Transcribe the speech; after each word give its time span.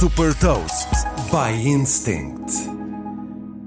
Super 0.00 0.34
Toast 0.36 0.88
by 1.30 1.52
Instinct. 1.68 2.54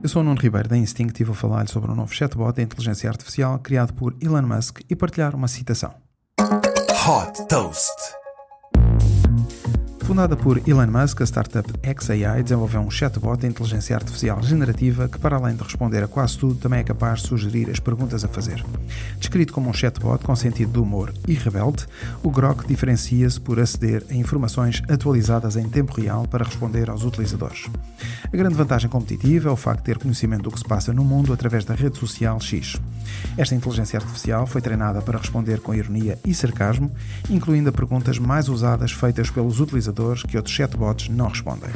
Eu 0.01 0.09
sou 0.09 0.24
o 0.24 0.25
Nuno 0.25 0.42
Ribeiro 0.42 0.67
da 0.67 0.75
Instinct 0.75 1.21
e 1.21 1.24
vou 1.24 1.35
falar-lhe 1.35 1.69
sobre 1.69 1.92
um 1.92 1.95
novo 1.95 2.11
chatbot 2.11 2.56
de 2.56 2.63
inteligência 2.63 3.08
artificial 3.08 3.59
criado 3.59 3.93
por 3.93 4.16
Elon 4.19 4.42
Musk 4.42 4.80
e 4.90 4.96
partilhar 4.96 5.35
uma 5.35 5.48
citação. 5.48 5.93
Hot 7.08 7.48
Toast. 7.48 8.23
Fundada 10.13 10.38
por 10.38 10.61
Elon 10.70 10.91
Musk, 10.91 11.21
a 11.21 11.23
startup 11.23 11.68
XAI 11.82 12.43
desenvolveu 12.43 12.82
um 12.82 12.91
chatbot 12.91 13.41
de 13.41 13.48
inteligência 13.48 13.96
artificial 13.96 14.43
generativa 14.43 15.09
que, 15.09 15.18
para 15.18 15.38
além 15.38 15.55
de 15.55 15.64
responder 15.64 16.04
a 16.04 16.07
quase 16.07 16.38
tudo, 16.38 16.54
também 16.54 16.82
é 16.82 16.84
capaz 16.84 17.23
de 17.23 17.29
sugerir 17.29 17.68
as 17.71 17.79
perguntas 17.79 18.23
a 18.23 18.28
fazer. 18.28 18.64
Descrito 19.18 19.52
como 19.52 19.71
um 19.71 19.73
chatbot 19.73 20.23
com 20.23 20.36
sentido 20.36 20.73
de 20.73 20.78
humor 20.78 21.11
e 21.28 21.34
rebelde, 21.34 21.88
o 22.21 22.29
Grok 22.29 22.68
diferencia-se 22.68 23.41
por 23.41 23.60
aceder 23.60 24.05
a 24.07 24.14
informações 24.14 24.84
atualizadas 24.88 25.55
em 25.55 25.68
tempo 25.68 26.00
real 26.00 26.27
para 26.27 26.45
responder 26.45 26.91
aos 26.91 27.04
utilizadores. 27.04 27.68
A 28.32 28.38
grande 28.38 28.54
vantagem 28.54 28.91
competitiva 28.91 29.50
é 29.50 29.52
o 29.52 29.55
facto 29.55 29.80
de 29.80 29.86
ter 29.86 29.97
conhecimento 29.97 30.43
do 30.43 30.52
que 30.52 30.60
se 30.60 30.66
passa 30.66 30.93
no 30.93 31.04
mundo 31.04 31.33
através 31.33 31.66
da 31.66 31.74
rede 31.74 31.97
social 31.97 32.39
X. 32.39 32.80
Esta 33.38 33.55
inteligência 33.55 33.98
artificial 33.98 34.45
foi 34.45 34.62
treinada 34.62 35.02
para 35.02 35.17
responder 35.17 35.59
com 35.59 35.73
ironia 35.73 36.20
e 36.26 36.34
sarcasmo, 36.34 36.91
incluindo 37.30 37.70
a 37.70 37.72
perguntas 37.72 38.20
mais 38.20 38.48
usadas 38.48 38.91
feitas 38.91 39.30
pelos 39.30 39.59
utilizadores 39.59 40.23
que 40.23 40.38
outros 40.38 40.55
chatbots 40.55 41.09
não 41.09 41.27
respondem. 41.27 41.70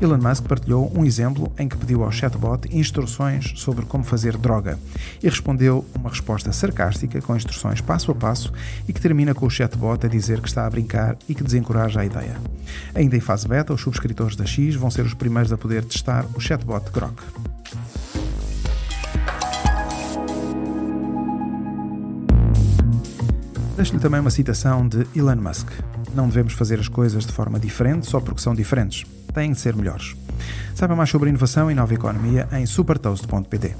Elon 0.00 0.18
Musk 0.18 0.44
partilhou 0.44 0.92
um 0.96 1.04
exemplo 1.04 1.52
em 1.58 1.68
que 1.68 1.76
pediu 1.76 2.04
ao 2.04 2.12
chatbot 2.12 2.68
instruções 2.74 3.52
sobre 3.56 3.84
como 3.84 4.04
fazer 4.04 4.36
droga 4.36 4.78
e 5.22 5.28
respondeu 5.28 5.84
uma 5.94 6.10
resposta 6.10 6.52
sarcástica 6.52 7.20
com 7.20 7.36
instruções 7.36 7.80
passo 7.80 8.10
a 8.10 8.14
passo 8.14 8.52
e 8.88 8.92
que 8.92 9.00
termina 9.00 9.34
com 9.34 9.46
o 9.46 9.50
chatbot 9.50 10.04
a 10.04 10.08
dizer 10.08 10.40
que 10.40 10.48
está 10.48 10.66
a 10.66 10.70
brincar 10.70 11.16
e 11.28 11.34
que 11.34 11.44
desencoraja 11.44 12.00
a 12.00 12.06
ideia. 12.06 12.36
Ainda 12.94 13.16
em 13.16 13.20
fase 13.20 13.46
beta, 13.46 13.72
os 13.72 13.80
subscritores 13.80 14.36
da 14.36 14.46
X 14.46 14.74
vão 14.74 14.90
ser 14.90 15.04
os 15.04 15.14
primeiros 15.14 15.52
a 15.52 15.58
poder 15.58 15.84
testar 15.84 16.24
o 16.34 16.40
chatbot 16.40 16.90
Grok. 16.90 17.53
Deixo-lhe 23.76 23.98
também 23.98 24.20
uma 24.20 24.30
citação 24.30 24.86
de 24.86 25.06
Elon 25.16 25.36
Musk. 25.36 25.68
Não 26.14 26.28
devemos 26.28 26.52
fazer 26.52 26.78
as 26.78 26.88
coisas 26.88 27.26
de 27.26 27.32
forma 27.32 27.58
diferente 27.58 28.06
só 28.06 28.20
porque 28.20 28.40
são 28.40 28.54
diferentes. 28.54 29.04
Têm 29.32 29.52
de 29.52 29.58
ser 29.58 29.74
melhores. 29.74 30.14
Saiba 30.74 30.94
mais 30.94 31.10
sobre 31.10 31.28
inovação 31.28 31.70
e 31.70 31.74
nova 31.74 31.92
economia 31.92 32.48
em 32.52 32.66
supertoast.pt. 32.66 33.74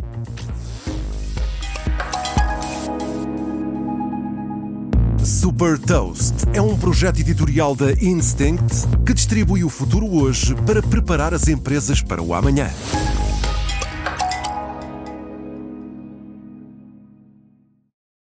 Super 5.24 5.78
Toast 5.78 6.34
é 6.52 6.60
um 6.60 6.76
projeto 6.76 7.20
editorial 7.20 7.76
da 7.76 7.92
Instinct 7.92 8.86
que 9.06 9.14
distribui 9.14 9.62
o 9.62 9.70
futuro 9.70 10.06
hoje 10.06 10.54
para 10.66 10.82
preparar 10.82 11.32
as 11.32 11.48
empresas 11.48 12.02
para 12.02 12.20
o 12.20 12.34
amanhã. 12.34 12.68